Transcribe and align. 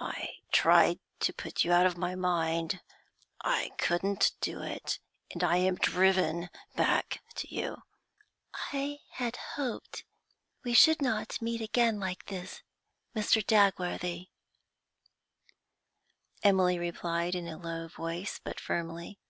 I 0.00 0.30
tried 0.50 0.98
to 1.20 1.32
put 1.32 1.62
you 1.62 1.70
out 1.72 1.86
of 1.86 1.96
my 1.96 2.16
mind. 2.16 2.82
I 3.42 3.70
couldn't 3.78 4.32
do 4.40 4.60
it, 4.60 4.98
and 5.30 5.44
I 5.44 5.58
am 5.58 5.76
driven 5.76 6.50
back 6.74 7.22
to 7.36 7.54
you.' 7.54 7.84
'I 8.72 8.98
hoped 9.54 10.02
we 10.64 10.74
should 10.74 11.00
not 11.00 11.40
meet 11.40 11.60
again 11.60 12.00
like 12.00 12.24
this, 12.24 12.64
Mr. 13.14 13.40
Dagworthy,' 13.40 14.30
Emily 16.42 16.76
replied, 16.76 17.36
in 17.36 17.46
a 17.46 17.56
low 17.56 17.86
voice, 17.86 18.40
but 18.42 18.58
firmly. 18.58 19.20